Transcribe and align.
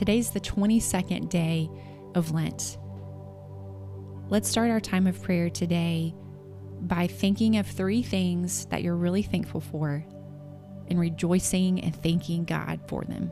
Today's 0.00 0.30
the 0.30 0.40
22nd 0.40 1.28
day 1.28 1.68
of 2.14 2.30
Lent. 2.30 2.78
Let's 4.30 4.48
start 4.48 4.70
our 4.70 4.80
time 4.80 5.06
of 5.06 5.22
prayer 5.22 5.50
today 5.50 6.14
by 6.80 7.06
thinking 7.06 7.58
of 7.58 7.66
three 7.66 8.02
things 8.02 8.64
that 8.70 8.82
you're 8.82 8.96
really 8.96 9.20
thankful 9.20 9.60
for 9.60 10.02
and 10.88 10.98
rejoicing 10.98 11.84
and 11.84 11.94
thanking 11.94 12.44
God 12.44 12.80
for 12.88 13.04
them. 13.04 13.30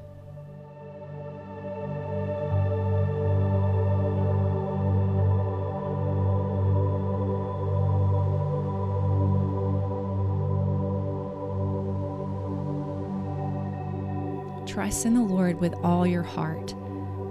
Trust 14.68 15.06
in 15.06 15.14
the 15.14 15.22
Lord 15.22 15.58
with 15.58 15.72
all 15.82 16.06
your 16.06 16.22
heart. 16.22 16.74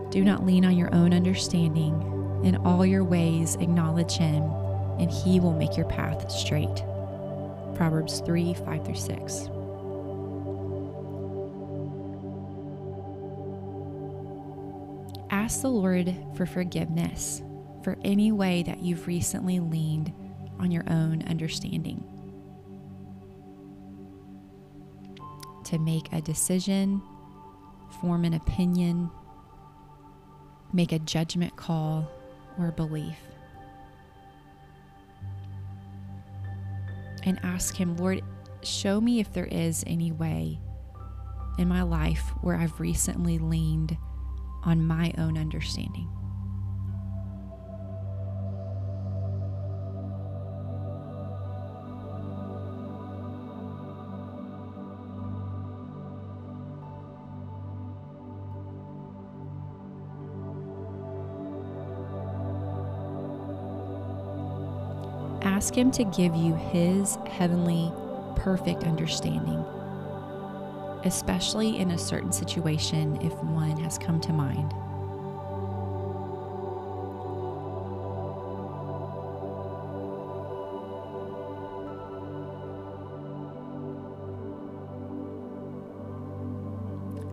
Do 0.09 0.23
not 0.23 0.44
lean 0.44 0.66
on 0.66 0.76
your 0.76 0.94
own 0.94 1.14
understanding. 1.14 2.41
In 2.44 2.55
all 2.58 2.84
your 2.84 3.04
ways, 3.04 3.55
acknowledge 3.58 4.14
Him, 4.14 4.41
and 5.00 5.12
He 5.12 5.40
will 5.40 5.54
make 5.54 5.78
your 5.78 5.86
path 5.86 6.31
straight. 6.31 6.84
Proverbs 7.76 8.22
3 8.22 8.55
5 8.55 8.86
through 8.86 8.95
6. 8.95 9.50
Ask 15.30 15.62
the 15.62 15.70
Lord 15.70 16.16
for 16.36 16.48
forgiveness 16.48 17.44
for 17.84 17.98
any 18.04 18.31
way 18.31 18.64
that 18.64 18.81
you've 18.81 19.06
recently 19.06 19.59
leaned 19.59 20.12
on 20.58 20.72
your 20.72 20.86
own 20.90 21.22
understanding. 21.28 22.04
To 25.66 25.78
make 25.78 26.12
a 26.12 26.19
decision 26.19 27.03
form 27.90 28.26
an 28.26 28.34
opinion, 28.34 29.10
make 30.74 30.92
a 30.92 31.00
judgment 31.00 31.56
call, 31.56 32.10
or 32.60 32.72
belief. 32.72 33.18
And 37.24 37.40
ask 37.44 37.76
Him, 37.76 37.98
Lord, 37.98 38.22
show 38.64 39.02
me 39.02 39.20
if 39.20 39.34
there 39.34 39.46
is 39.46 39.84
any 39.88 40.12
way 40.12 40.60
in 41.58 41.68
my 41.68 41.82
life 41.82 42.32
where 42.42 42.56
I've 42.56 42.80
recently 42.80 43.40
leaned 43.40 43.98
on 44.64 44.86
my 44.86 45.14
own 45.18 45.38
understanding. 45.38 46.10
Ask 65.42 65.76
Him 65.76 65.92
to 65.92 66.04
give 66.04 66.36
you 66.36 66.56
His 66.56 67.18
heavenly, 67.28 67.92
perfect 68.36 68.84
understanding, 68.84 69.64
especially 71.04 71.78
in 71.78 71.92
a 71.92 71.98
certain 71.98 72.32
situation 72.32 73.20
if 73.22 73.34
one 73.44 73.78
has 73.78 73.98
come 73.98 74.20
to 74.22 74.34
mind. 74.34 74.74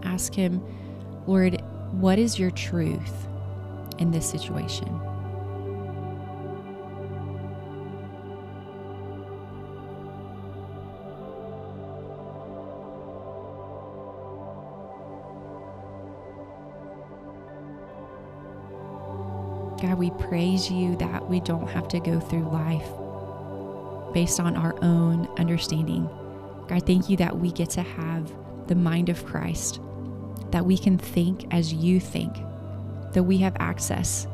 Ask 0.05 0.35
Him, 0.35 0.63
Lord, 1.27 1.61
what 1.93 2.19
is 2.19 2.39
your 2.39 2.51
truth 2.53 3.27
in 3.99 4.11
this 4.11 4.29
situation? 4.29 5.14
God, 19.81 19.95
we 19.95 20.11
praise 20.11 20.71
you 20.71 20.97
that 20.97 21.29
we 21.29 21.41
don't 21.41 21.69
have 21.69 21.89
to 21.89 22.01
go 22.01 22.21
through 22.21 22.51
life 22.51 22.89
based 24.15 24.39
on 24.41 24.57
our 24.57 24.75
own 24.83 25.29
understanding. 25.37 26.09
God, 26.69 26.87
thank 26.87 27.11
you 27.11 27.17
that 27.19 27.39
we 27.39 27.51
get 27.53 27.71
to 27.71 27.83
have 27.83 28.33
the 28.69 28.75
mind 28.75 29.09
of 29.09 29.27
Christ, 29.27 29.81
that 30.51 30.65
we 30.65 30.79
can 30.79 30.97
think 30.97 31.53
as 31.53 31.73
you 31.73 32.01
think, 32.01 32.35
that 33.13 33.25
we 33.25 33.39
have 33.39 33.57
access 33.59 34.27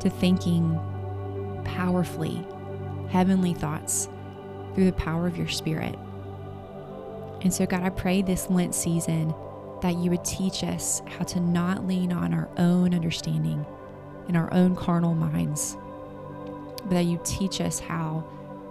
to 0.00 0.08
thinking 0.08 0.80
powerfully, 1.64 2.46
heavenly 3.10 3.54
thoughts 3.54 4.08
through 4.74 4.86
the 4.86 4.92
power 4.92 5.26
of 5.26 5.36
your 5.36 5.48
Spirit. 5.48 5.98
And 7.42 7.52
so, 7.52 7.66
God, 7.66 7.82
I 7.82 7.90
pray 7.90 8.22
this 8.22 8.48
Lent 8.48 8.74
season 8.74 9.34
that 9.82 9.96
you 9.96 10.10
would 10.10 10.24
teach 10.24 10.64
us 10.64 11.02
how 11.06 11.24
to 11.24 11.40
not 11.40 11.86
lean 11.86 12.12
on 12.12 12.32
our 12.32 12.48
own 12.56 12.94
understanding 12.94 13.66
in 14.28 14.36
our 14.36 14.52
own 14.52 14.76
carnal 14.76 15.14
minds, 15.14 15.76
but 16.84 16.90
that 16.90 17.04
you 17.04 17.20
teach 17.24 17.60
us 17.60 17.78
how 17.78 18.24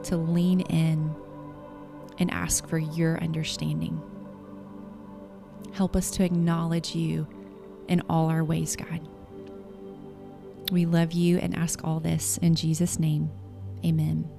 to 0.03 0.17
lean 0.17 0.61
in 0.61 1.13
and 2.19 2.31
ask 2.31 2.67
for 2.67 2.77
your 2.77 3.19
understanding. 3.19 4.01
Help 5.73 5.95
us 5.95 6.11
to 6.11 6.23
acknowledge 6.23 6.95
you 6.95 7.27
in 7.87 8.01
all 8.09 8.29
our 8.29 8.43
ways, 8.43 8.75
God. 8.75 9.07
We 10.71 10.85
love 10.85 11.13
you 11.13 11.37
and 11.39 11.55
ask 11.55 11.83
all 11.83 11.99
this 11.99 12.37
in 12.37 12.55
Jesus' 12.55 12.99
name. 12.99 13.29
Amen. 13.85 14.29